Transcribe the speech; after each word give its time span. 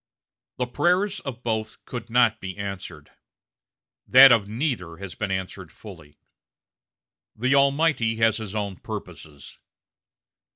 The 0.57 0.65
prayers 0.65 1.19
of 1.19 1.43
both 1.43 1.85
could 1.85 2.09
not 2.09 2.41
be 2.41 2.57
answered 2.57 3.11
that 4.07 4.31
of 4.31 4.49
neither 4.49 4.97
has 4.97 5.13
been 5.13 5.29
answered 5.29 5.71
fully. 5.71 6.17
The 7.35 7.53
Almighty 7.53 8.15
has 8.15 8.37
his 8.37 8.55
own 8.55 8.77
purposes. 8.77 9.59